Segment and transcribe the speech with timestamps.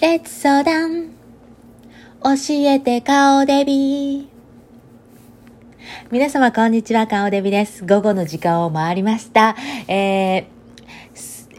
[0.00, 1.08] レッツ相談。
[2.22, 4.28] 教えて顔デビ
[6.12, 7.84] 皆様こんにちは、顔デビです。
[7.84, 9.56] 午後の時間を回りました。
[9.88, 10.58] えー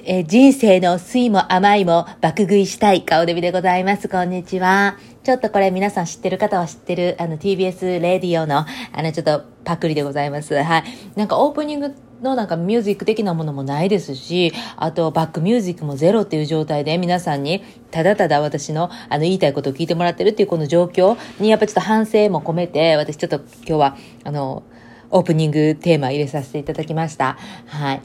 [0.06, 4.08] え、人生の酸いも甘いも爆食いしたい顔デビでございます。
[4.08, 4.98] こんにちは。
[5.24, 8.66] ちょっとこれ皆さん知ってる方は知ってる、あの TBS レディオの、あ
[9.04, 10.56] のちょっとパクリでございます。
[10.56, 10.84] はい。
[11.18, 24.64] なんかオープニングのなんかミュージック的なものもないですし、あとバックミュージックもゼロっていう状態で皆さんにただただ私のあの言いたいことを聞いてもらってるっていうこの状況にやっぱちょっと反省も込めて、私ちょっと今日はあの、
[25.12, 27.38] オープニングテーマ入れさせていただきました。
[27.68, 28.02] はい。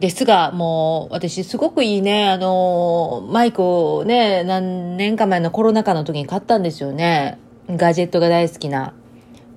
[0.00, 7.38] ですが、もう、私、すごくいいね、あの、マイクをね、何年か前のコロナ禍の時に買ったんですよね。
[7.68, 8.92] ガジェットが大好きな、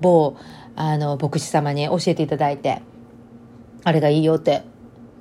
[0.00, 0.36] 某、
[0.76, 2.82] あの、牧師様に教えていただいて。
[3.88, 4.62] あれがいいよって。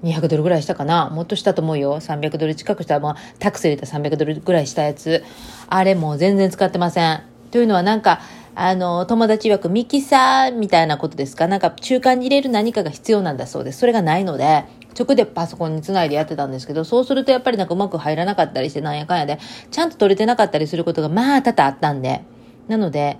[0.03, 1.09] 200ドルぐらいしたかな？
[1.09, 1.99] もっとしたと思うよ。
[1.99, 5.23] 300ドル近くしたら、まあ、タクス入れた300ドルぐらいしたやつ。
[5.69, 7.23] あれもう全然使ってません。
[7.49, 8.19] というのはなんか、
[8.53, 11.47] あの、友達曰くミキサーみたいなことですか？
[11.47, 13.79] なんか中間に入れる何かが必要なんだそうです。
[13.79, 14.65] それがないので、
[14.99, 19.39] 直でパソコンにつないでやってたんですけど、そうするとやっぱりなんかうまく入らなかったりしてなんやかんやで、
[19.71, 22.21] ちゃんと取れてなかったりすることがまあ多々あったんで。
[22.67, 23.17] なので、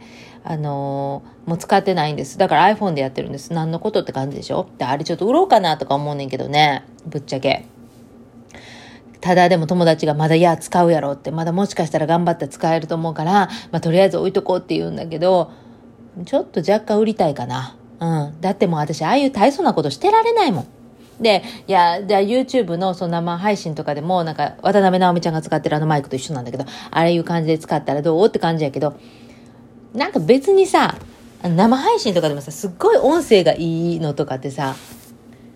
[0.50, 2.38] あのー、もう使ってないんです。
[2.38, 3.52] だから iPhone でやってるんです。
[3.52, 4.70] 何のことって感じでしょ？
[4.78, 6.86] で、あれちょっと売ろうかなとか思うねんけどね。
[7.06, 7.66] ぶっちゃけ。
[9.20, 15.52] ただでも友達がまだいや使うやろって、まだもしかしたら頑張って使えると思うから、まあとりあえず置いとこうって言うんだけど、
[16.26, 17.76] ちょっと若干売りたいかな。
[18.00, 18.40] うん。
[18.40, 20.68] だってもう私ああいう大層なことしてられないもん。
[21.20, 28.28] で、いや、じゃ YouTube のその生配信とかでも、なんか渡辺直美ちゃんが使ってるあのマイクと一緒なんだけど、ああいう感じで使ったらどう？
[28.28, 28.98] って感じやけど、
[29.94, 30.96] なんか別にさ、
[31.44, 34.76] 生配信とかでもさ、すっごい音声がいいのとかってさ、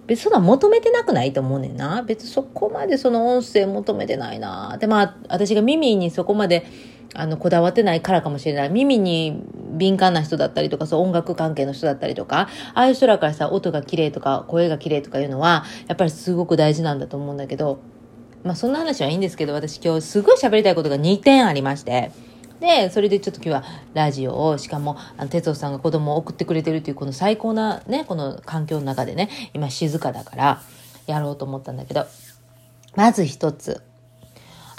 [0.08, 2.04] 別にそんな求めてなくないと思うねんな。
[2.04, 4.78] 別にそこまでその音声求めてないな。
[4.78, 6.66] で、まあ、私が耳にそこまで、
[7.14, 8.70] あの、こだわってないからかもしれない。
[8.70, 9.42] 耳に
[9.78, 17.80] 敏感な人だったりとか、そう音楽関係の人だったりとか、ああいう人らからさ、音が綺麗とか、声が綺麗とかいうのは、やっぱりすごく大事なんだと思うんだけど、
[18.44, 22.12] まあそんな話はいいんですけど、私今日すごい喋りたいことが2点ありまして、
[22.62, 23.64] で、それでちょっと今日は
[23.94, 30.62] ラジオを、しかも、あの、哲夫さんが子供を送ってくれてるっていう、この最高なね、この環境の中でね、今静かだから、
[31.08, 32.06] やろうと思ったんだけど、
[32.96, 33.82] まず一つ、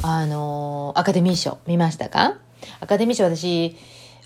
[0.03, 2.39] あのー、アカデミー賞見ましたか？
[2.81, 3.77] アカデミー賞私、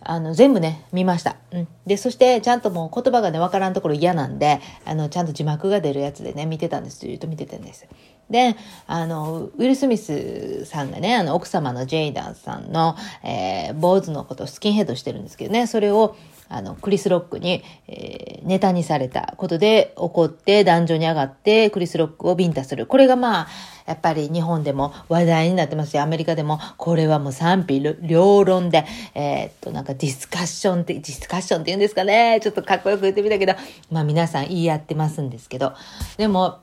[0.01, 1.37] あの、全部ね、見ました。
[1.51, 1.69] うん。
[1.87, 7.01] で、そして、ちゃんともう言葉がね、わからんところ嫌なんで、あの、ちゃんと字幕が出るやつでね、見てたんです。
[7.01, 7.87] ずっと見てたんです。
[8.31, 8.57] で、
[8.87, 16.17] あの、ウィル・スミスさんがね、あの、奥様のジェイダンさんの、えー、坊主のことをスキンヘッドしてるんですけどね、それを、
[16.49, 22.87] あの、クリス・ロックに、えー、ネタにされたことで怒って壇上に上がってクリス・ロックをビンタする。
[22.87, 23.49] これがまあ、
[23.87, 28.85] やっぱり日本でも話題になってますし、アメリカでもこれはもう賛否両論で、
[29.15, 32.41] えー、っと、なんかディスカッションって、ディスカッションって言うんですかね。
[32.43, 33.55] ちょっとかっこよく言ってみたけど、
[33.91, 35.73] まあ皆さん言い合ってますんですけど、
[36.17, 36.59] でも、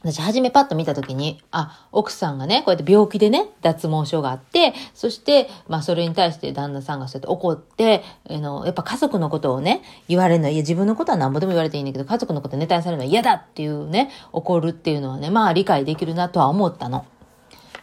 [0.00, 17.04] 私、初めパッと見たときに、あ、奥さんがね、こうやって病気でね、脱毛症があって、そして、まあ、それに対して旦那さんがそうやって怒って、あの、やっぱ家族のことをね、言われるのは、いや、自分のことは何ぼでも言われていいんだけど、家族のことネタにされるのは嫌だっていうね、怒るっていうのはね、まあ、理解できるなとは思ったの。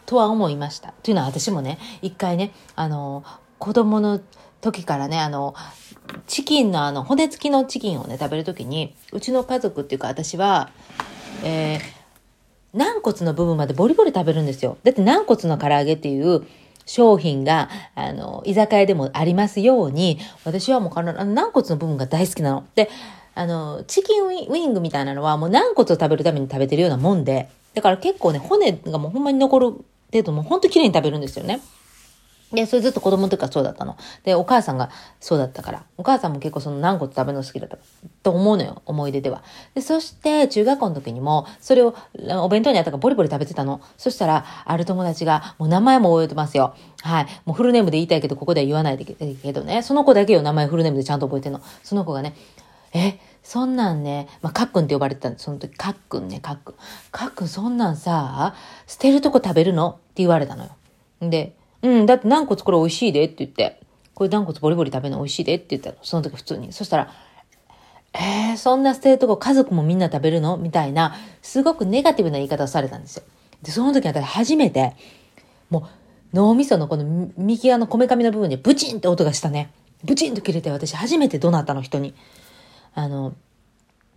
[0.06, 0.94] とは思いました。
[1.04, 3.26] というのは私もね、一回ね、あの、
[3.60, 4.22] 子供の
[4.62, 5.54] 時からね、あの、
[6.28, 10.70] チキンのあの、骨付きのチキンをね、食べるときに、うちの家族っていうか私は、
[11.44, 11.95] えー、
[12.75, 14.78] 軟骨の部分までボリボリ食べるんですよ。
[14.84, 16.46] だって軟骨の唐揚げっていう
[16.86, 22.68] 商品が、あの、居酒屋でもありますように、私はもうあの軟骨の部分が大好きなの。
[22.75, 22.90] で、
[23.34, 29.72] あの、チキンウィングみたいなのはもう軟骨を食べるために食べてるようなもんで、だから結構ね、骨がもうほんまに残る
[30.12, 31.62] 程度もうほんと綺麗に食べるんですよね。
[32.56, 33.98] で、それずっと子供の時からそうだったの。
[34.24, 34.90] で、お母さんが
[35.20, 35.84] そうだったから。
[35.98, 37.78] お母さんも結構その軟骨食べるの好きだった
[38.24, 38.82] と思うのよ。
[38.86, 39.44] 思い出では。
[39.76, 41.96] で、そして中学校の時にも、それを
[42.42, 43.82] お弁当にあったからボリボリ食べてたの。
[43.98, 46.74] そしたら、ある友達が、もう名前も覚えてますよ。
[47.02, 47.28] はい。
[47.46, 49.84] もうフルネームで言いたいけど、ここでは言わないでけどね。
[49.84, 51.62] その子だけよ、名前フルネームでちゃんと覚えてんの。
[51.84, 52.35] その子がね、
[52.94, 56.76] え、そんなんね、まあ、かっくんって呼ばれてたんで、その時、かっくんね、かっくん。
[57.12, 58.56] かっくん、そんなんさ、
[58.88, 59.90] 捨てるとこ食べるの？
[59.90, 60.70] って言われたのよ。
[61.20, 61.53] で、
[61.85, 63.79] うん、だって軟骨これ美味しいでって言って、
[64.16, 65.97] これ軟骨ボリボリ食べるの美味しいでって言ったの。
[66.02, 66.73] その時普通に。
[66.73, 67.11] そしたら、
[68.14, 73.23] えー、そんな捨てるとこ家族もみんな食べるのみたいな、すごくネガティブな言い方をされたんですよ。
[73.61, 74.96] で、その時私初めて、
[75.70, 75.84] もう
[76.35, 79.72] 脳みそのこの右側のこめかみの部分でブチンって音がしたね。
[80.03, 82.16] ブチンと切れて私初めてどなたの人に。
[82.93, 83.35] あの、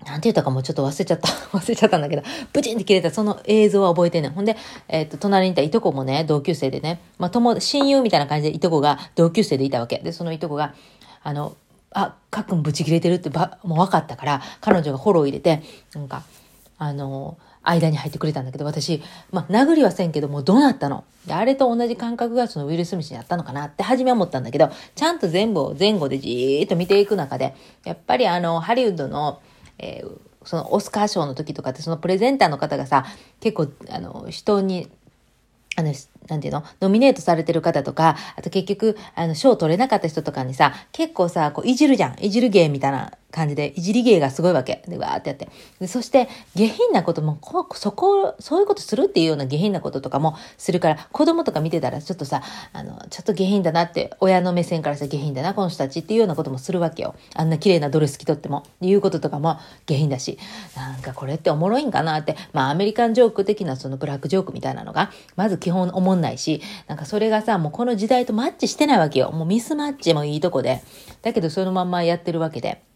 [0.07, 1.29] なんて言ったかもうちょっと忘れちゃった。
[1.57, 2.23] 忘れちゃったんだけど、
[2.53, 4.33] ブチンって切れたその映像は覚えてんねん。
[4.33, 4.57] ほんで、
[4.89, 9.99] えっ、と、隣にいたいとこもね、同級生でね、まあ、友、親友みたいな感じでいとこが同級生でいたわけ。
[9.99, 10.75] で、そのいとこが、
[11.23, 11.57] あの、
[11.91, 15.63] あ、かっくんブチ切れてるってば、もう分かったから、彼女がフォロー入れて、
[15.95, 16.23] なんか、
[16.79, 27.55] あの、間に入ってくれたんだけど、私、まあ、殴りはせんけどもう、どうなったので、あれと同じ感覚がそのウィル・スミスにあったのかなって初め思ったんだけど、ちゃんと全部を前後でじーっと見ていく中で、
[27.85, 29.41] やっぱりあの、ハリウッドの、
[29.79, 33.05] えー、そのオスカー賞の時とかってそのプレゼンターの方がさ、
[33.41, 34.89] 結構、あの、人に、
[35.77, 35.93] あの、
[36.29, 36.65] なんていうの？
[36.81, 42.17] ノミネートされてる方とか、あと結局、あの、賞取れなかった人とかにさ、結構さ、こう、いじるじゃん。
[42.21, 44.83] いじる芸みたいな感じで、いじり芸がすごいわけ。
[44.89, 45.49] で、わーってやって。
[45.81, 52.43] でそして、下品なことも、こそこ、そういうことするっていうような下品なこととかもするから、子供とか見てたら、ちょっとさ、
[52.73, 57.15] あの、ちょっと下品だなって、親の目線からさ、下品だな、この人たちっていうようなこともするわけよ。
[57.35, 58.65] あんな綺麗なドレス着とっても。
[58.81, 60.39] いうこととかも下品だし、
[60.77, 69.31] なんかこれっておもろいんかなって、まあ、アメリカンジョーク的なそのブラックジョークみたいなのが、まず基本おもんないし、なんかそれがさ、もうこの時代とマッチしてないわけよ。
[69.33, 70.83] もうミスマッチもいいとこで。
[71.23, 72.88] だけどそのまんまやってるわけで。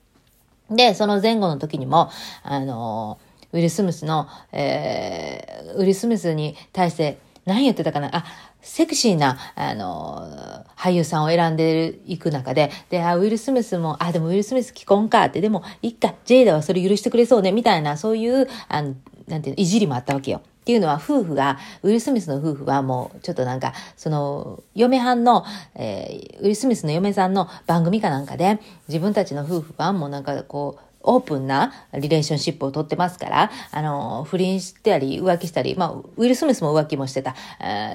[0.70, 2.11] で、その前後の時にも、
[2.43, 3.19] あの、
[3.53, 8.17] ウィル・スムスの、えー、ウィル・スムスに対して、何言ってたかな？
[8.17, 8.25] あ、
[8.61, 18.94] セクシーな、あの、俳優さんを選んでいく中で、で、あ、ウィル・スムスも、あ、でもウィル・スムス既婚かって、でも、いっか、ジェイダはそれ許してくれそうね、みたいな、そういう、あの、
[19.26, 20.41] なんていうの、いじりもあったわけよ。
[20.62, 25.44] っていうのは夫婦が、ウィル・スミスの夫婦はもうちょっとなんか、その、嫁はんの、
[25.75, 37.35] えー、ウィル・スミスの嫁さんの番組かなんかで、自分たちの夫婦はもうなんかこう、オープンなリレーションシップをとってますから、あの、不倫してたり、浮気したり、まあ、ウィル・スミスも浮気もしてた、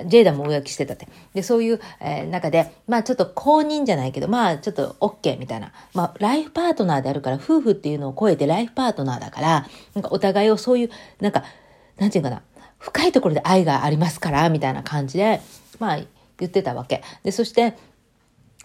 [0.05, 1.07] ジェイダも浮気してたって。
[1.33, 5.71] で、そういう、えー、中で、まあ、ちょっと公認じゃないけど、まあ、ちょっと OK みたいな。
[5.93, 10.89] まあ、ライフパートナーであるから、夫婦っていうのを超えてライフパートナーだから、なんかお互いをそういう、
[11.21, 11.43] なんか、
[11.97, 12.41] なんていうかな、
[12.79, 15.41] 深いところで愛がありますから、みたいな感じで、
[15.79, 15.99] まあ、
[16.39, 17.03] 言ってたわけ。
[17.23, 17.75] で、そして、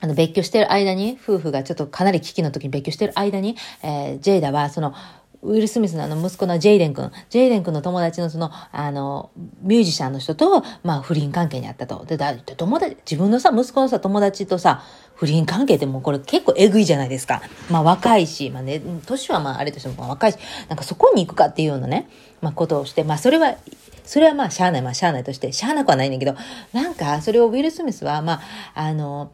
[0.01, 4.95] あの、別居してる間に、夫婦がちょっとかなり危機の時に別居してる間に、えー、ジェイダは、その、
[5.43, 9.31] ウィル・スミスのあの息子のジェイデン君、ジェイデン君の友達のその、あの、
[9.63, 12.05] ミュージシャンの人と、まあ、不倫関係にあったと。
[12.05, 14.85] で、だ、友達、自分のさ、息子のさ、友達とさ、
[15.17, 17.43] 不倫関係ってもうこれ結構えぐいじゃないですか。
[17.71, 20.39] まあ、若いし、まあね、年はまあ、あれとしても若いし、
[20.69, 22.09] なんかそこに行くかっていうようなね、
[22.41, 23.57] まあ、ことをして、まあ、それは
[24.05, 26.35] それはまあ、しゃあない、まあ、しゃあないとして、しゃあなくはないんだけど、
[26.73, 28.41] なんか、それをウィル・スミスは、まあ、
[28.75, 29.31] あの、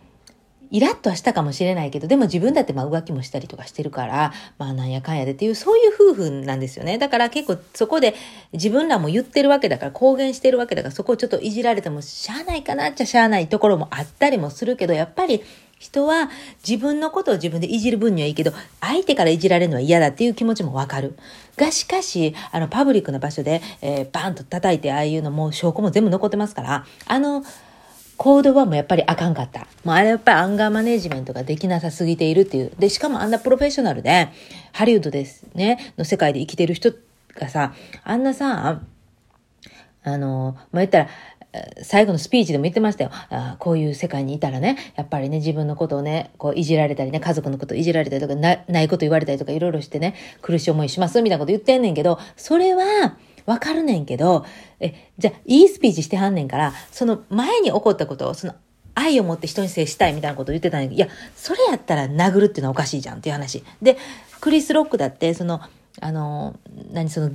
[0.71, 6.99] イラッとはしたかもしれないけど、でも自分だってまあ浮気もしたりとかしてるから、まあなんやかんやでっていう、そういう夫婦なんですよね。
[6.99, 8.15] だから結構そこで
[8.53, 15.43] 自分らも言ってるわけだから、公言してるわけだから、そこをちょっといじられてもしゃあないかなっちゃしゃあないところもあったりもするけど、やっぱり
[15.79, 16.29] 人は
[16.69, 21.17] 自分のことを自分でいじる分にはいいけど、相手からいじられるのは嫌だっていう気持ちもわかる。
[21.57, 27.45] が、しかし、あの、パブリックな場所で、えー、バーンと叩いて、ああいうのも証拠も全部残ってますから、あの、
[28.17, 29.69] 行動はもうやっぱりあかんかった。
[29.85, 32.73] もうあれやっぱりアンガーマネジメントができなさすぎているっていう。
[32.77, 34.29] で、しかもあんなプロフェッショナルで、
[34.73, 36.93] ハリウッドですね、の世界で生きてる人
[37.37, 37.73] がさ、
[38.03, 38.81] あんなさ、
[40.03, 41.09] あの、まあ、言ったら、
[41.83, 43.11] 最後のスピーチでも言ってましたよ。
[43.31, 53.17] あこういう世界にいたらね、やっぱりね、自分のことをね、こういじられたりね、家族のこといじられたりとか、なないこと言われたりとか、いろいろしてね、苦しい思いします、みたいなこと言ってんねんけど、それは、
[53.47, 54.45] わかるねんけど、
[54.79, 58.55] え、じゃあ、いいスピーチしてはんねんから、その前に起こったことを、その
[58.95, 63.65] 愛を持って人に接したいみたいなことを言ってたんやけど、いや、それやったら殴るっていうのはおかしいじゃんっていう話。
[63.81, 63.97] で、
[64.41, 65.63] クリス・ロックだって、その、
[66.01, 66.57] あの、
[66.93, 67.31] 何その、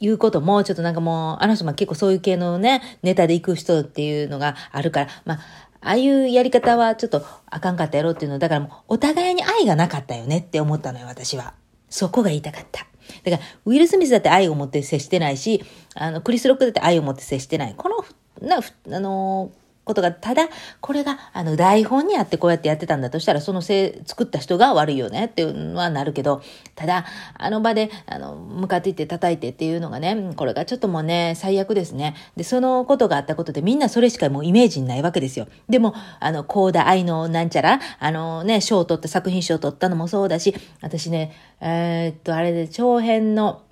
[0.00, 5.38] 言うことも、ちょっとなんかもう、あの人も結構そういう系のね、ネタで行く人っていうのがあるから、まあ、
[5.80, 11.54] ああいうやり方はちょっとあかんかったやろっていうのだからもうお互いに愛がなかったよねって思ったのよ、私は。
[11.88, 12.86] そこが言いたかった。
[13.24, 15.64] だから、ウィル・スミスだって愛を持って接してないし、
[15.94, 17.74] あの、クリス・ロックだって愛を持って接してない。
[17.76, 20.48] この、な、あのーことが、ただ、
[20.80, 26.42] これが、あの、台本にあってこうやってやってたんだとしたら、そのせい、作った人が悪いよねっていうのはなるけど、
[26.76, 32.14] ただ、あの場で、あの、向かっていって叩いてっていうのがね、これがちょっともうね、最悪ですね。
[32.36, 35.48] で、そのことがあったことで、みんなそれしかもうイメージにないわけですよ。
[35.68, 43.62] でも、あの、コーダ愛のなんちゃら、あのね、賞を取った作品賞を取ったのもそうだし、私ね、えー、っと、あれで、長編の、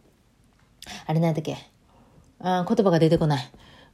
[1.07, 1.57] あれなんだっけ、
[2.41, 3.51] あ言葉が出てこない。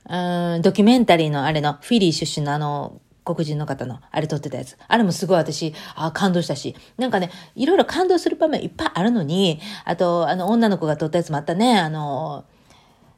[0.09, 4.76] うん、ドキュメンタリーのあれの、フィリー出身のあの、黒人の方の、あれ撮ってたやつ。
[4.88, 6.75] あれもすごい私、あ感動したし。
[6.97, 11.78] なんかね、いろいろ感動する場面いっぱいあるのに、あと、あの、女の子が撮ったやつもあったね。
[11.78, 12.44] あの、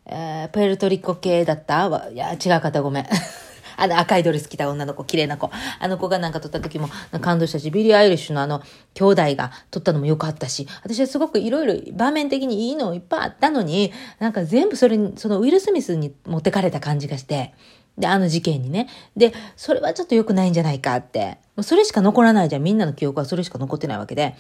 [0.05, 1.87] えー、プエルトリコ系だった？
[2.13, 3.07] いや、違う方ごめん。
[3.77, 5.51] あの赤いドレス着た女の子、綺麗な子。
[5.79, 6.89] あの子がなんか撮った時も
[7.21, 8.63] 感動したし、ビリー・アイリッシュのあの
[8.95, 17.55] 兄弟が撮ったのも良かったし、私はすごくいろいろ場面的にいいのいっぱいあったのに、なんか全部それに、そのウィル・スミスに持ってかれた感じがして、
[17.99, 18.89] で、あの事件にね。
[19.17, 21.39] で、それはちょっと良くないんじゃないかって。
[21.63, 22.63] それしか残らないじゃん。
[22.63, 24.35] みんなの記憶はそれしか残ってないわけで。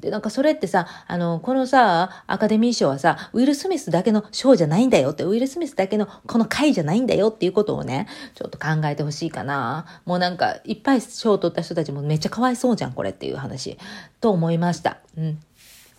[0.00, 9.86] で、なんかそれってさ、あの、このさ、アカデミー賞はさ、ウィル・スミスだけの賞じゃないんだよって、ウィル・スミスだけのこの回じゃないんだよっていうことをね、ちょっと考えてほしいかな。
[10.04, 13.78] もうなんか、いっぱい賞を取った人たちもめっちゃかわいそうじゃん、これっていう話。
[14.20, 14.98] と思いました。
[15.16, 15.38] うん。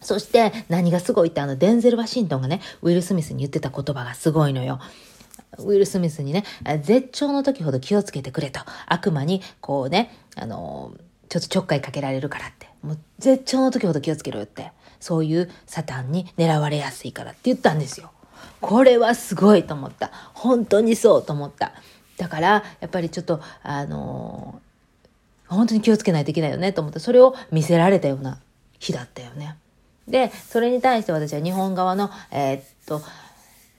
[0.04, 4.80] そして何がすごいってあのデンゼル・ワシントンがね、ウィル・スミスに言ってた言葉がすごいのよ。
[5.58, 6.44] ウィル・スミスにね、
[6.82, 8.60] 絶頂の時ほど気をつけてくれと。
[8.86, 10.94] 悪魔に、こうね、あの
[11.30, 12.73] ちょっとちょっかいかけられるからって。
[12.84, 14.72] もう絶頂の時ほど気をつけろよって。
[15.04, 18.12] そういうサタンに狙われやすいからって言ったんですよ。
[18.62, 20.12] これはすごいと思った。
[20.34, 21.74] 本当にそうと思った。
[22.18, 24.62] だから、やっぱりちょっと、あの
[25.48, 28.40] 本当に気をつけないといけないよねと思って、それを見せられたような
[28.80, 29.58] 日だったよね。
[30.08, 33.02] で、それに対して私は日本側の、えー、っと、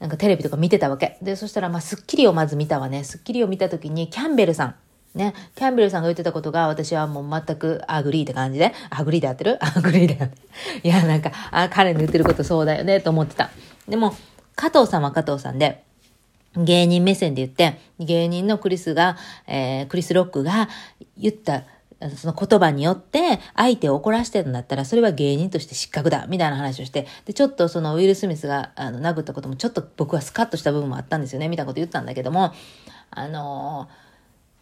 [0.01, 1.17] なんかテレビとか見てたわけ。
[1.23, 3.03] で、そしたら、まあ、スッキリをまず見たわね。
[3.03, 4.75] スッキリを見た時に、キャンベルさん。
[5.15, 9.59] ね、キャンベルさんが言ってたことが、私はもう全く agree って感じで、 agree で合ってる？
[9.65, 10.49] agree で合ってる。
[10.83, 13.51] いや、なんか、あ、彼の言ってることそうだよね、と思ってた。
[13.89, 14.15] でも、
[14.57, 15.85] 加藤さんは加藤さんで、
[16.57, 19.17] 芸人目線で言って、芸人のクリスが、
[19.47, 20.69] えー、クリス・ロックが
[21.17, 21.65] 言った
[22.17, 27.07] その言葉によって相手を怒らしてるんだったらそれは芸人として失格だみたいな話をして。
[27.25, 32.53] でちょっとそのウィル・スミスがあの殴ったこともちょっと僕はスカッとした部分もあったんですよねみたいなこと言ったんだけども
[33.11, 34.04] あのー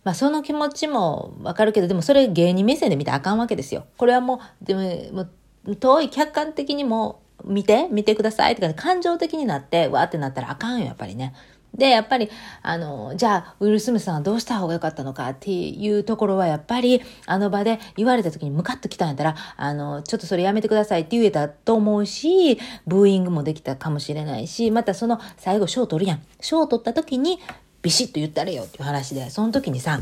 [0.05, 3.87] まあその気持ちもわかるけど、でもそれ芸人目線で見たらあかんわけですよ。
[3.97, 4.81] これはもう、でも、
[5.13, 5.29] も
[5.67, 11.35] う遠い客観的にも見て、見てくださいってか、感情的になって、わーってなったらあかんよ、やっぱりね。
[11.75, 12.29] で、やっぱり、
[12.61, 15.31] あの、じゃあ、ウィル・スミスさんはどうした方が良かったのか？
[15.31, 26.23] っていうところは、やっぱり、あの場で言われた時にムカッと来たんやったら、あの、ちょっとそれやめてくださいって言えたと思うし、ブーイングもできたかもしれないし、またその最後賞取るやん。
[26.43, 27.41] 賞取った時に、
[27.83, 30.01] ビシッと言ったれよっていう話で、その時にさ、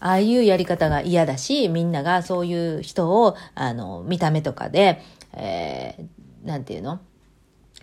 [0.00, 7.00] ああいうやり方が嫌だし、みんながそういう人を、あの、見た目とかで、えー、なんていうの？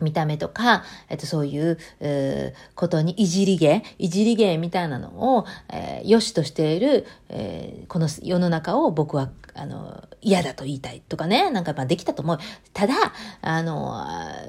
[0.01, 12.39] 見た目とか、えっと、そういう、えー、ことにいじり芸、いじり芸みたいなのを、えー、良しとしている、えー、この世の中を僕は、あの、嫌だと言いたいとかね、なんかまあできたと思う。
[12.73, 12.93] ただ、
[13.41, 14.05] あの、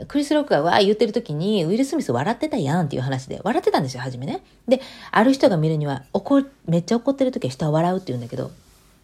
[0.09, 4.43] クリス・ロックがわー言ってる時に、ウィル・スミス笑ってたやんっていう話で、笑ってたんですよ、初めね。
[4.67, 4.81] で、
[5.13, 8.51] ある人が見るには、怒、めっちゃ怒ってる時は人は笑うって言うんだけど、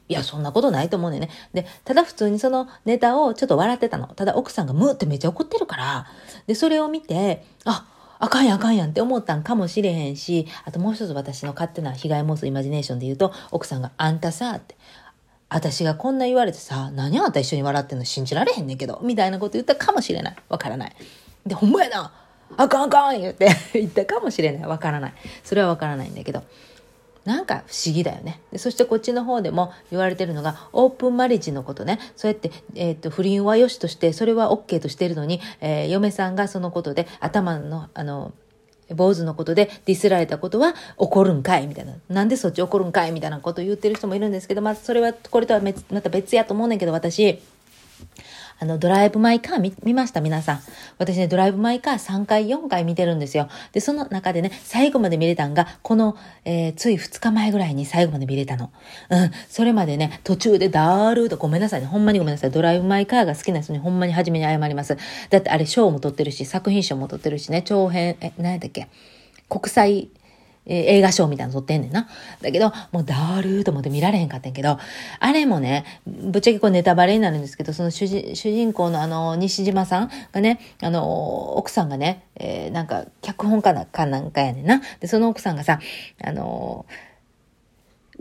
[0.09, 1.31] いや、そんなことないと思うねね。
[1.55, 4.09] で、ただ普通にそのネタをちょっと笑ってたの。
[4.09, 6.07] ただ奥さんがムーってめっちゃ怒ってるから、
[6.47, 7.87] で、それを見て、あ、
[8.19, 14.77] あかんやあかんやんって思ったんかもしれへんし、あともう一つ私の勝手な被害妄想イマジネーションで言うと、奥さんがあんたさ、って、
[15.49, 20.37] 私がこんな言われてさ、何あんた一緒に笑ってんの信じられへんねんけど、みたいなこと言ったかもしれない。
[20.49, 20.97] わからない。
[21.47, 22.13] で、ほんまやな
[22.57, 24.63] あかんあかん言って 言ったかもしれない。
[24.67, 25.15] わからない。
[25.43, 26.43] それはわからないんだけど。
[27.25, 28.41] なんか不思議だよね。
[28.51, 31.99] でそしてこっちの方でも言われてるのがオープンマリッジのことね。
[32.17, 38.33] そうやって、えーと、不倫は良しとしてそれは OK としてるのに、えー、嫁さんがそのことで頭のあの
[38.95, 41.67] 坊主のことでディスられたことは怒るんかい？
[41.67, 41.95] みたいな。
[42.11, 43.13] なんでそっち怒るんかい？
[43.13, 47.41] みたいなことを言ってる人もいるんですけど、まあそれはこれとはまた別やと思うねんけど私、
[48.63, 50.21] あの、ドライブ・マイ・カー見見ました？
[50.21, 50.61] 皆さん。
[50.97, 53.49] 私ね、ドライブ・マイ・カー3回、4回見てるんですよ。
[53.73, 58.71] で、その中でね、最後まで見れたんが、この、えー、つい2日前ぐらいに最後まで見れたの。
[59.11, 59.31] うん。
[59.49, 61.89] それまでね、途中でダールーとごめんなさいね。
[61.89, 62.53] ほんまにごめんなさい。
[62.53, 64.97] ドライブ・マイ・カーが好きな人にほんまに初めに謝ります。
[65.31, 68.87] だってあれ賞も取ってるし、作品賞も取ってるしね、長編、え、何やったっけ？
[69.49, 70.09] 国際
[70.67, 72.09] えー、映画賞みたいなの撮ってんねんな。
[72.41, 74.79] だけど、もうダールーと思って見られへんかったんけど、
[75.19, 84.83] あれもね、ぶっちゃけこうネタバレになるんですけど、その主人主人公のあの、西島さんがね、あの、奥さんがね、えー、なんか、脚本家なかなんかやねんな。
[85.01, 85.81] で、その奥さんがさ、
[86.23, 87.12] あのー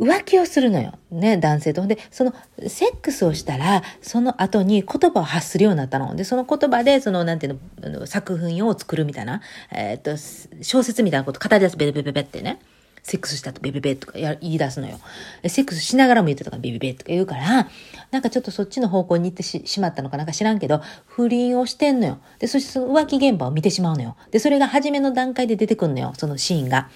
[0.01, 0.97] 浮気をするのよ。
[1.11, 1.85] ね、男性と。
[1.85, 2.33] で、その、
[2.67, 6.15] セックスをしたら、その後に言葉を発するようになったの。
[6.15, 9.41] で、その言葉で、その、なんていうの、作品を作るみたいな、
[9.71, 10.17] え、っと、
[10.61, 12.59] 小説みたいなこと語り出す、ベベベベベってね。
[13.03, 14.99] セックスしたとベベベとか言い出すのよ。
[15.47, 17.67] セックスしながらも言ってたからベベベとか言うから、
[18.11, 22.19] なんかちょっとそっちの方向に行ってしまったのかなんか知らんけど、不倫をしてんのよ。
[22.39, 24.15] で、そしてその浮気現場を見てしまうのよ。
[24.29, 26.13] で、それが初めの段階で出てくんのよ。
[26.17, 26.89] そのシーンが。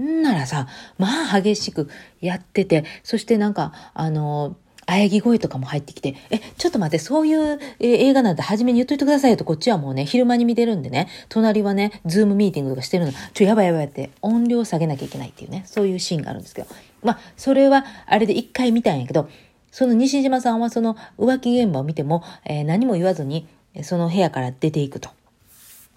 [0.00, 0.68] んならさ、
[0.98, 1.88] まあ激しく
[2.20, 4.56] やってて、そしてなんか、あの、
[4.86, 16.68] 喘ぎ声とかも入ってきて、え、ちょっと待って、そういう、映画なんて初めに言っといてくださいよと、こっちはもうね、昼間に見てるんでね、隣はね、ズームミーティングとかしてるの、ちょ、やばいやばいって、音量下げなきゃいけないっていうね、そういうシーンがあるんですけど、
[17.02, 19.28] まあ、それは、あれで一回見たんやけど、
[19.70, 23.46] その西島さんはその浮気現場を見ても、えー、何も言わずに、
[23.82, 25.10] その部屋から出ていくと。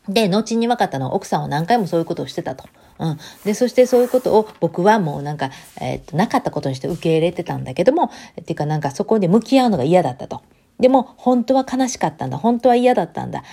[0.07, 2.65] で、後に分かったのは奥さんは何回もそういうことをしてたと。
[2.99, 3.17] うん。
[3.43, 8.11] で、そしてそういうことを僕はもうなんか、えー、と、なかったことにして受け入れてたんだけども、
[8.41, 10.41] っていうかなんかそこで向き合うのが嫌だったと。
[10.79, 12.37] でも、本当は悲しかったんだ。
[12.37, 13.43] 本当は嫌だったんだ。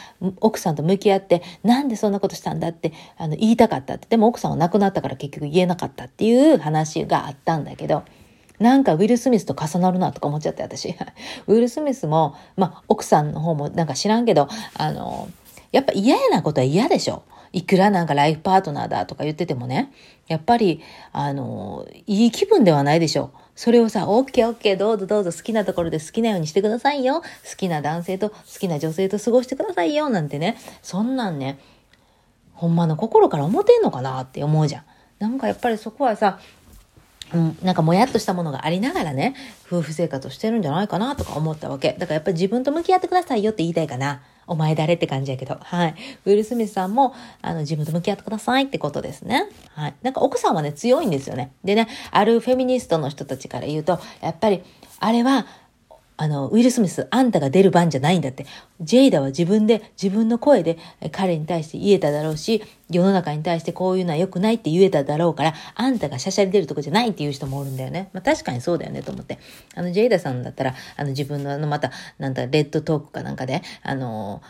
[0.40, 4.08] 奥さんと向き合って、なんでそんなことしたんだって、あの、言いたかったって。
[4.11, 8.02] でも奥さんは亡くなったから結局言えなかったっていう話があったんだけど、
[8.58, 10.88] なんかウィル・スミスと重なるなとか思っちゃって、私。
[11.46, 15.28] ウィル・スミスも、まあ、奥さんの方もなんか知らんけど、あの、
[15.70, 17.22] やっぱ嫌なことは嫌でしょ。
[17.52, 19.92] いくらなんかライフパートナーだとか言っててもね、
[20.26, 20.80] やっぱり、
[21.12, 23.38] あの、いい気分ではないでしょう。
[23.54, 27.21] それをさ、オッケーオッケー、どうぞどうぞ好きなところで好きなようにしてくださいよ。
[27.21, 30.09] 好きな男性と好きな女性と過ごしてくださいよ。
[30.09, 31.59] なんてね、そんなんね、
[32.54, 34.85] ほんまの心から思ってんのかなって思うじゃん。
[35.18, 36.40] なんかやっぱりそこはさ、
[37.35, 39.35] うん、なんかもやっとしたものがありながらね、
[39.66, 41.92] 夫婦生活をしてるんじゃないかなとか思ったわけ。
[41.99, 44.23] だからやっぱり自分と向き合ってくださいよって言いたいかな。
[44.46, 45.58] お前誰って感じやけど。
[45.61, 45.94] はい。
[46.25, 49.49] ウィル・スミスさんも、あの、自分と向き合ってくださいってことですね。
[49.75, 49.94] はい。
[50.02, 51.52] なんか奥さんはね、強いんですよね。
[51.64, 54.62] でね、あるフェミニストの人たちから言うと、やっぱり、
[55.00, 55.46] あれは、
[56.22, 58.46] あの、ウィル・スミス、あんたが出る番じゃないんだって。
[58.80, 60.78] ジェイダは自分で、自分の声で
[61.10, 68.08] 彼に対して言えただろうし、世の中に対してこういうのは良くないって言えただろうから、あんたがしゃしゃり出るとこじゃないっていう人もおるんだよね。
[68.12, 69.40] まあ確かにそうだよねと思って。
[69.74, 74.42] あの、ジェイダさんだったら、あの、自分のあの、また、なんだ、レッドトークかなんかで、あの、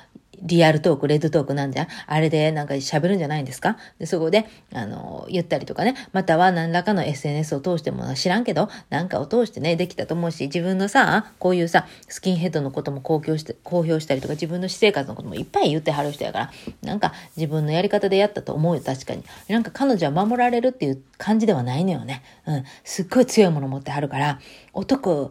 [0.43, 1.85] リアルトーク、レッドトークなんじゃ？
[1.85, 3.79] んあれでなんか喋るんじゃないんですか？
[3.99, 16.51] で、そこで、あの、言ったりとかね、または何らかの SNS を通しても知らんけど、なんかを通してね、できたと思うし、自分のさ、こういうさ、スキンヘッドのことも公表して、公表したりとか、自分の私生活のこともいっぱい言ってはる人やから、
[16.83, 19.23] なんか自分のやり方でやったと思うよ、確かに。
[19.49, 22.23] なんか彼女は守られるっていう感じではないのよね。
[22.47, 22.65] うん。
[22.85, 24.41] すっごい強いもの持ってはるから、
[24.73, 25.31] 男、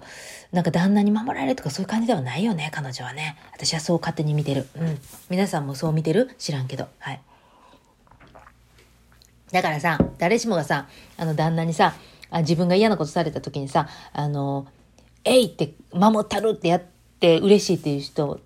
[0.52, 3.38] なんか旦那に守られるとかそういう感じではないよね、彼女はね。
[3.54, 4.68] 私はそう勝手に見てる。
[4.76, 5.00] うん。
[5.30, 6.36] 皆さんもそう見てる？
[6.38, 6.88] 知らんけど。
[7.00, 7.22] はい。
[9.52, 11.94] だからさ、誰しもがさ、あの旦那にさ、
[12.30, 14.68] あ自分が嫌なことされた時にさ、あの、
[15.24, 16.84] えいって守ったるってやっ
[17.20, 18.40] て嬉しいっていう人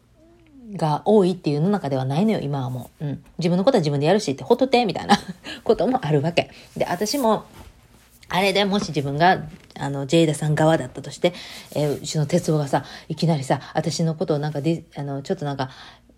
[0.73, 3.05] が多いっていう世の中ではないのよ、今はもう。
[3.05, 3.23] うん。
[3.37, 5.17] 自分のことは自分でやるしってほっとて、みたいな
[5.63, 6.51] こともあるわけ。
[6.75, 7.45] で、私も、
[8.29, 9.43] あれでもし自分が、
[9.77, 11.33] あの、ジェイダさん側だったとして、
[11.75, 15.69] えー、うちの哲夫がさ、いきなりさ、私のことをなんかで、あの、ちょっとなんか、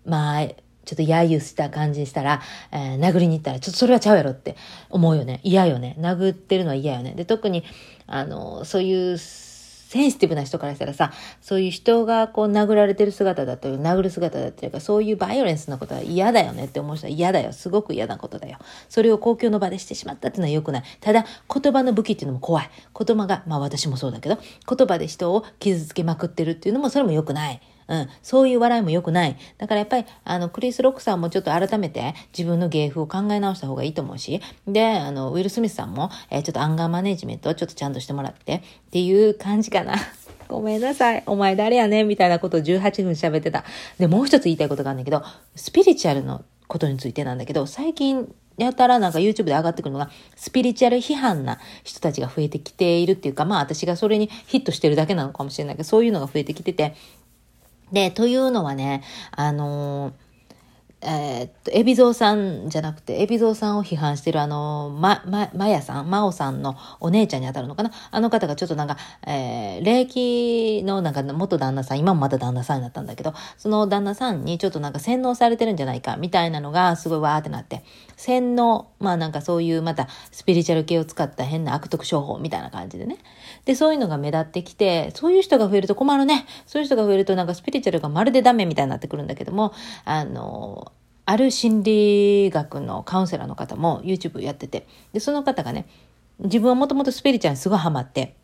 [0.04, 0.56] まあ、ちょ
[0.94, 2.40] っと揶揄した感じにしたら、
[2.72, 4.56] えー、殴りに行ったら、ちょっとそれはちゃうやろって
[4.88, 5.40] 思うよね。
[5.42, 5.96] 嫌よね。
[5.98, 7.12] 殴ってるのは嫌よね。
[7.12, 7.64] で、特に、
[8.06, 9.18] あの、そういう、
[9.88, 17.54] センシティブな人からしたらさ、そういう人がこう殴られてる姿だったり、殴る姿だったりか、そういうバイオレンスなことは嫌だよねって思う人は嫌だよ。
[17.54, 18.58] すごく嫌なことだよ。
[18.90, 20.82] それを公共の場でしてしまったっていうのは良くない。
[21.00, 22.70] ただ、言葉の武器っていうのも怖い。
[23.06, 27.62] 言葉が、まあ私もそうだけど、言葉で人を傷つけまくってるっていうのもそれも良くない。
[27.88, 28.08] うん。
[28.22, 29.36] そういう笑いも良くない。
[29.56, 39.94] だからやっぱり、あの、クリス・ロックさんもちょっと改めて自分の芸風を考え直した方がいいと思うし、で、あの、ウィル・スミスさんも、えー、ちょっとアンガーマネジメントをちょっとちゃんとしてもらってっていう感じかな。
[40.48, 41.22] ごめんなさい。
[41.26, 42.08] お前誰やねん？
[42.08, 43.64] みたいなことを18分喋ってた。
[43.98, 45.22] で、もう一つ言いたいことがあるんだけど、
[45.54, 56.94] スピリチュアルのことについてなんだけど、最近、やたらなんか YouTube で上がってくるのが、スピリチュアル批判な人たちが増えてきているっていうか、まあ私がそれにヒットしてるだけなのかもしれないけど、そういうのが増えてきてて、
[57.92, 60.27] で、というのはね、あのー
[61.00, 67.92] えー、っと、海老蔵さんじゃなくて、海老蔵さんを批判してるあの、ま、ま、まやさん、まおさんのお姉ちゃんに当たるのかな？
[68.10, 77.84] あの方がちょっとなんか、えー、霊気のなんか元旦那さん、今もまた旦那さんになったんだけど、その旦那さんにちょっとなんか洗脳されてるんじゃないか、みたいなのがすごいわーってなって、
[78.16, 83.18] 洗脳、まあなんかそういうまたスピリチュアル系を使った変な悪徳商法みたいな感じでね。
[83.66, 86.44] で、そういうのが目立ってきて、そういう人が増えると困るね。
[86.66, 89.72] そういう人が増えるとなんかスピリチュアルがまるでダメみたいになってくるんだけども、
[90.04, 90.86] あの、
[91.28, 95.84] ある心理学のカウンセラーの方も YouTube やってて、で、その方がね、
[96.38, 98.34] 自分はもともとスピリチュアルにすごいハマって、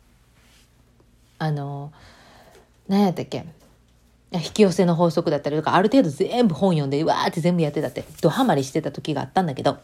[1.39, 1.91] あの、
[2.87, 3.43] 何やったっけ。
[4.33, 9.79] 引き寄せの法則だったりとか、ある程度全部本読んで、わーって全部やってたって、ドハマりしてた時があったんだけど、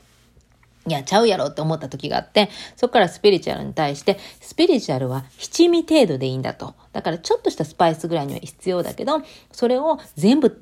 [0.87, 6.75] いや、ちゃうやろって思った時があって、そこからスピリチュアルに対して、スピリチュアルは七味程度でいいんだと。
[6.93, 10.55] だからちょっとしたスパイスぐらいには必要だけど、それを全部、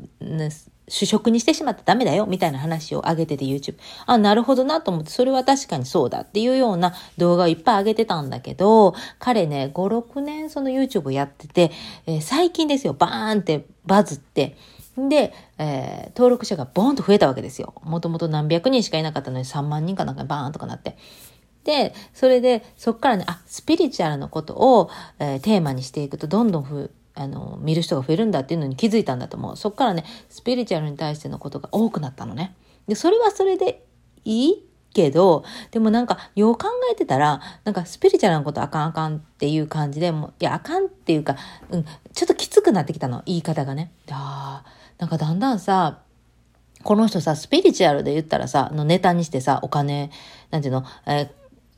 [0.90, 3.76] 主食にしてしまったらダメだよ、みたいな話を上げてて YouTube。
[4.06, 11.72] あ、なるほどなと思って、それは確かにそうだっていうような動画をいっぱい上げてたんだけど、彼ね、5、6年その YouTube をやってて、
[12.06, 14.58] えー、最近ですよ、バーンってバズって、
[14.98, 17.74] で、えー、登録者がボーンと増えたわけですよ。
[17.84, 20.98] もともと何百人しかいなかったのに3万人かなんかバーンとかなって。
[21.64, 29.58] で、それで、そっからね、あ、スピリチュアルのことを、えー、テーマにしていくと、どんどんふ、あの、見る人が増えるんだっていうのに気づいたんだと思う。
[29.58, 32.56] そっからね、スピリチュアルに対してのことが多くなったのね。
[32.88, 33.86] で、それはそれで
[34.26, 41.36] いいけど、でもなんか、よう考えてたら、なんかスピリチュアルなことあかんあかんっていう感じで、もういや、あかんっていうか、
[41.70, 43.92] うん、ちょっときつくなってきたの、言い方がね。
[44.10, 46.00] ああ、なんかだんだんさ、
[46.84, 50.12] この人さ、スピリチュアルで言ったらさ、のネタにしてさ、お金、
[50.50, 51.30] なんていうの、えー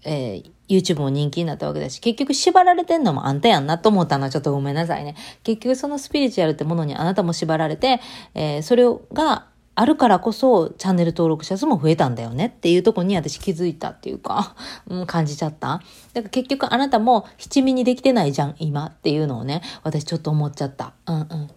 [0.04, 5.16] えー、YouTube も人気になったわけだし、結局縛られてんのもあんたやんなと思ったのはちょっとごめんなさいね。
[5.44, 8.00] 結局そのスピリチュアルってものにあなたも縛られて、
[8.34, 14.56] えー、それがあるからこそチャンネル登録者数も増えたんだよねっていうとこに私気づいたっていうか、
[14.88, 15.82] うん、感じちゃった。
[16.14, 20.94] だから結局あなたも七味にできてないじゃん、今っていうのをね、私ちょっと思っちゃった。
[21.08, 21.50] うんうん。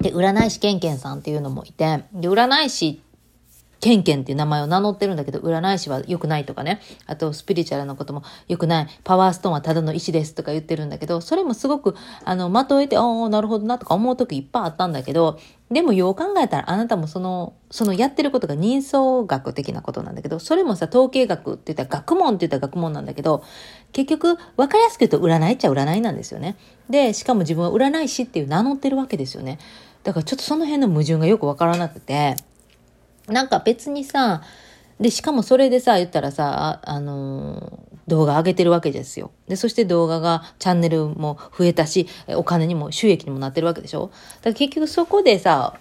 [0.00, 3.01] で、占い師ケンケンさんっていうのもいて、で、占い師
[3.82, 6.80] ケンケンっていう名前を名乗ってるんだけど、占い師は良くないとかね。
[7.06, 8.86] あと、スピリチュアルなことも良くない。
[9.02, 15.36] パワーストーンはただの石ですとか言ってるんだけど、それもすごく、あの、まとえて、ああ、なるほどなとか思う時いっぱいあったんだけど、
[15.72, 23.42] でもよう考えたらあなたもその、そのやってることが人相学的なことなんだけど、それもさ、統計学って言ったら学問って言ったら学問なんだけど、
[23.90, 26.56] 結局、わかりやすく言うと占いっちゃ占いなんですよね。
[26.88, 29.58] で、しかも自分は占い師っていう名乗ってるわけですよね。
[30.04, 32.36] だからちょっとその辺の矛盾がよくわからなくて、
[33.32, 34.42] なんか別にさ、
[35.00, 39.32] で、しかもそれでさ、言ったらさ、あ、あのー、動画上げてるわけですよ。
[39.48, 44.08] で、そして動画が、チャンネルも増えたし、お金にも、収益にもなってるわけでしょ？
[44.08, 44.14] だか
[44.50, 45.74] ら結局そこでさ、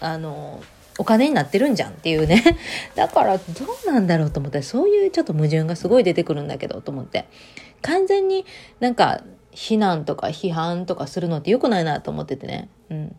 [0.00, 0.62] あの、
[0.98, 2.42] お金になってるんじゃんっていうね。
[2.94, 3.42] だからど
[3.86, 7.26] うなんだろうと思って、そういうちょっと矛盾がすごい出てくるんだけど、と思って。
[7.82, 8.46] 完全に
[8.80, 12.68] なんか、非難とか批判とかするのって良くないなと思っててね。
[12.90, 13.16] うん。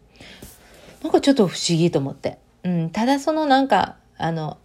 [1.04, 2.39] なんかちょっと不思議と思って。
[2.65, 4.58] うん、ただそのなんか、あの、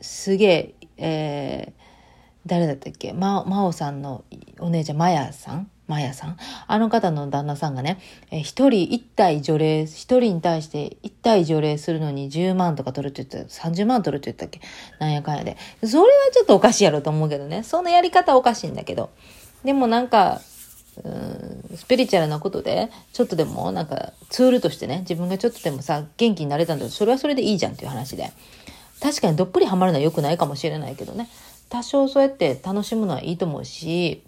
[0.00, 1.82] すげえ、えー、
[2.46, 3.12] 誰だったっけ？
[3.12, 4.24] ま、真央さんの
[4.60, 5.70] お姉ちゃん、まやさん？
[5.88, 6.36] マヤさん？
[6.66, 7.98] あの方の旦那さんがね、
[8.30, 14.60] えー、人一体除霊、一人に対して一体除霊するのに10万とか取るって言ったら、30万取るって言ったっけ？
[14.98, 15.56] なんやかんやで。
[15.82, 17.62] それはちょっとおかしいやろと思うけどね。
[17.62, 19.10] そのやり方おかしいんだけど。
[19.64, 20.40] でもなんか、
[21.04, 28.32] うんスピリチュアルなことで、ちょっとでもなんかツールとしてね、自分がちょっとでもさ、元気になれたんだけどそれはそれでいいじゃんっていう話で。
[29.00, 31.28] 確かにどっぷりハマるのは良くないかもしれないけどね。
[31.68, 34.22] 多少そうやって楽しむのはいいと思うし、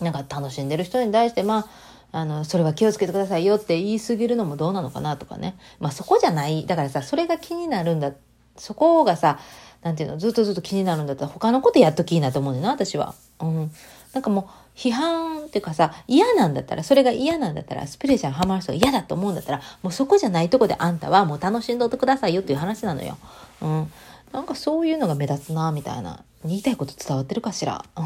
[0.00, 1.66] なんか楽しんでる人に対して、ま
[2.12, 5.56] あ、あの、それは気をつけてくださいよって言い過ぎるのもどうなのかなとかね。
[5.80, 6.66] まあそこじゃない。
[6.66, 8.12] だからさ、それが気になるんだ。
[8.56, 9.38] そこがさ、
[9.82, 13.14] なんていうの、ずっとずっと気になるんだったら他のことやっときいいなと思うねんな、私は。
[13.40, 13.70] うん。
[14.12, 14.44] なんかもう、
[14.76, 23.16] 批判っていうかさ、嫌なんだったら、それが嫌なんだったら、スピリチュアルハマる人が嫌だと思うんだったら、もうそこじゃないとこであんたはもう楽しんどってくださいよっていう話なのよ。
[23.62, 23.90] うん。
[24.32, 26.22] なんかそういうのが目立つな、みたいな。
[26.44, 27.84] 言いたいこと伝わってるかしら？
[27.96, 28.00] う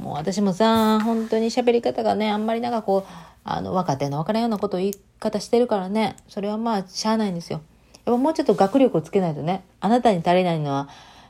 [0.00, 0.02] ん。
[0.02, 3.12] もう私もさ、本当に喋り方がね、あんまりなんかこう、
[3.44, 7.62] あの、若手の分からんようなこと言い方してるからね、それはまあ、しゃあないんですよ。
[8.04, 10.88] やっぱもうちょっと学力をつけないとね、あなたに足りないのは、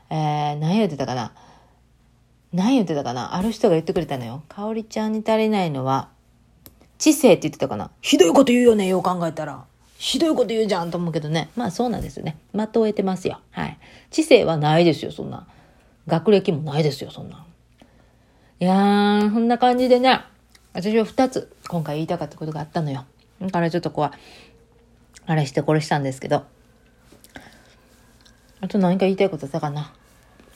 [0.09, 1.31] えー、何言ってたかな？
[2.55, 3.35] 何言ってたかな？
[3.35, 4.43] ある人が言ってくれたのよ。
[4.47, 6.09] かおりちゃんに足りないのは、
[6.97, 7.91] 知性って言ってたかな？
[8.01, 9.65] ひどいこと言うよね、よう考えたら。
[9.97, 11.49] ひどいこと言うじゃんと思うけどね。
[11.55, 12.37] まあそうなんですよね。
[12.53, 13.39] まとえてますよ。
[13.51, 13.77] はい。
[14.09, 15.45] 知性はないですよ、そんな。
[16.07, 17.45] 学歴もないですよ、そんな。
[18.59, 20.21] いやー、こんな感じでね、
[20.73, 23.05] 私は二つ今回言いたかったことがあったのよ。
[23.41, 24.11] だからちょっとこう、
[25.25, 26.43] あれしてこれしたんですけど。
[28.61, 29.93] あと何か言いたいことあったかな？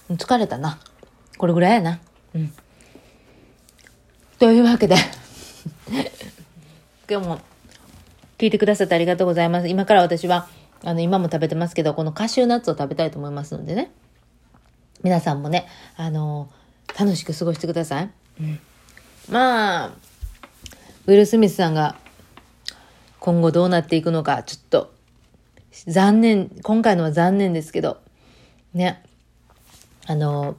[0.10, 0.80] 疲れたな。
[1.40, 2.00] これぐらいやな。
[2.36, 2.54] うん。
[4.40, 4.96] というわけで
[7.10, 7.40] 今日も
[8.38, 9.70] 聞いてくださってありがとうございます。
[9.70, 10.50] 今から私は、
[10.84, 13.90] あの、今も食べてますけど、このカシューナッツを食べたいと思いますのでね。
[15.02, 16.50] 皆さんもね、あの
[17.00, 18.10] 楽しく過ごしてください。
[18.42, 18.60] うん、
[19.30, 19.92] まあ、
[21.06, 21.96] ウィル・スミスさんが
[23.22, 24.94] 今後どうなっていくのか、ちょっと、
[25.88, 28.02] 残念、今回のは残念ですけど、
[28.74, 29.02] ね、
[30.06, 30.58] あの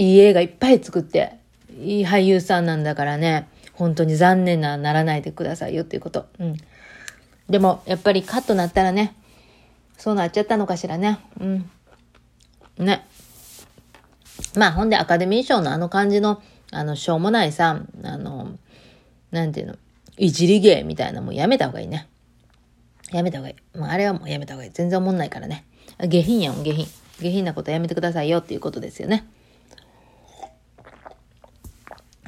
[0.00, 1.34] いい映画いっぱい作って、
[1.78, 6.26] いい俳優さんなんだからね、本当に残念なならないでくださいよっていうこと。
[6.38, 6.56] うん。
[7.50, 9.14] でも、やっぱりカットなったらね、
[9.98, 11.18] そうなっちゃったのかしらね。
[11.38, 11.70] うん。
[12.78, 13.06] ね。
[14.56, 18.56] まあ、ほんでアカデミー賞のあの感じの、あの、しょうもないさ、あの、
[19.30, 19.76] なんていうの、
[20.16, 22.08] いじり芸みたいなもうやめた方がいいね。
[23.12, 23.78] やめた方がいい。
[23.78, 24.70] もうあれはもうやめた方がいい。
[24.72, 25.66] 全然思んないからね。
[26.08, 26.86] 下品やん、下品。
[27.20, 29.28] 下品なことやめてくださいよっていうことですよね。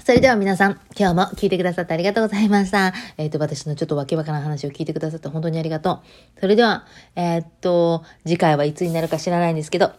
[0.05, 2.93] それでは皆さん、今日も聞いてくださってありがとうございました。
[3.19, 6.03] えっ、ー、と、私のちょっとわけわからん話を聞いてくださって本当にありがと
[6.37, 6.41] う。
[6.41, 9.93] それでは、えっ、と、次回はいつになるか知らないんですけど、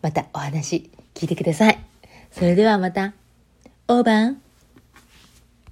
[0.00, 1.78] またお話聞いてください。
[2.32, 3.12] それではまた、
[3.88, 4.47] オーバー。